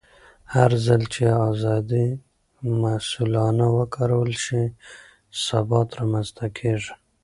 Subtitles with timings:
[0.53, 2.07] هرځل چې ازادي
[2.81, 4.63] مسؤلانه وکارول شي،
[5.45, 6.93] ثبات رامنځته کېږي.